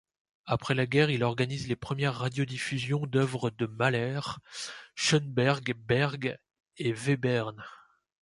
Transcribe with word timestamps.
Après 0.47 0.87
guerre, 0.87 1.11
il 1.11 1.21
organise 1.21 1.67
les 1.67 1.75
première 1.75 2.15
radiodiffusions 2.17 3.05
d'œuvres 3.05 3.51
de 3.51 3.67
Mahler, 3.67 4.19
Schönberg, 4.95 5.75
Berg 5.75 6.39
et 6.77 6.91
Webern. 6.91 7.63